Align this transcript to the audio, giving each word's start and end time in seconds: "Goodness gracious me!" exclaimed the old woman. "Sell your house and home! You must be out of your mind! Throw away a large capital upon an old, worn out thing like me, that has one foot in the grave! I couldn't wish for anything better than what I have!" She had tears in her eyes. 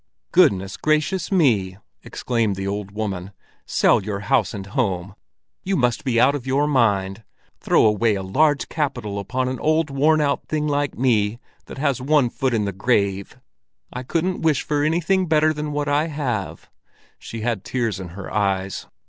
"Goodness 0.31 0.77
gracious 0.77 1.31
me!" 1.31 1.77
exclaimed 2.01 2.55
the 2.55 2.65
old 2.65 2.89
woman. 2.89 3.33
"Sell 3.67 4.01
your 4.01 4.21
house 4.21 4.51
and 4.51 4.65
home! 4.65 5.13
You 5.61 5.77
must 5.77 6.03
be 6.03 6.19
out 6.19 6.33
of 6.33 6.47
your 6.47 6.65
mind! 6.65 7.23
Throw 7.59 7.85
away 7.85 8.15
a 8.15 8.23
large 8.23 8.67
capital 8.67 9.19
upon 9.19 9.47
an 9.47 9.59
old, 9.59 9.91
worn 9.91 10.19
out 10.19 10.47
thing 10.47 10.67
like 10.67 10.97
me, 10.97 11.37
that 11.67 11.77
has 11.77 12.01
one 12.01 12.31
foot 12.31 12.55
in 12.55 12.65
the 12.65 12.71
grave! 12.73 13.39
I 13.93 14.01
couldn't 14.01 14.41
wish 14.41 14.63
for 14.63 14.83
anything 14.83 15.27
better 15.27 15.53
than 15.53 15.71
what 15.71 15.87
I 15.87 16.07
have!" 16.07 16.67
She 17.19 17.41
had 17.41 17.63
tears 17.63 17.99
in 17.99 18.07
her 18.07 18.33
eyes. 18.33 18.87